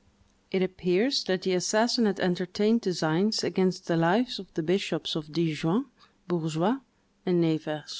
It 0.49 0.63
appears 0.63 1.23
that 1.25 1.43
the 1.43 1.53
assassin 1.53 2.07
had 2.07 2.19
entertained 2.19 2.81
designs 2.81 3.43
against 3.43 3.85
the 3.85 3.95
lives 3.97 4.39
of 4.39 4.51
the 4.55 4.63
bishops 4.63 5.15
of 5.15 5.31
Dijon, 5.31 5.85
Burgos, 6.27 6.79
and 7.23 7.39
Nevers." 7.39 7.83